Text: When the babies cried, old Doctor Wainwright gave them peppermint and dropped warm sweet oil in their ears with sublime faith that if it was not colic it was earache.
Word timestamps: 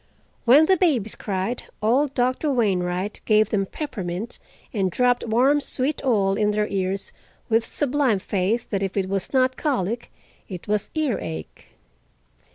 When 0.45 0.65
the 0.65 0.77
babies 0.77 1.13
cried, 1.13 1.61
old 1.79 2.15
Doctor 2.15 2.51
Wainwright 2.51 3.21
gave 3.25 3.51
them 3.51 3.67
peppermint 3.67 4.39
and 4.73 4.89
dropped 4.89 5.27
warm 5.27 5.61
sweet 5.61 6.03
oil 6.03 6.33
in 6.35 6.49
their 6.49 6.65
ears 6.69 7.11
with 7.49 7.63
sublime 7.63 8.17
faith 8.17 8.71
that 8.71 8.81
if 8.81 8.97
it 8.97 9.07
was 9.07 9.31
not 9.31 9.57
colic 9.57 10.11
it 10.49 10.67
was 10.67 10.89
earache. 10.95 11.67